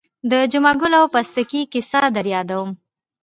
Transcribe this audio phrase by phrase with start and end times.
[0.31, 2.69] د جمعه ګل او پستکي کیسه در یادوم.